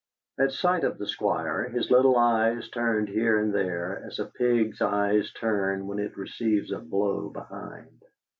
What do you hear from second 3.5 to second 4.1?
there,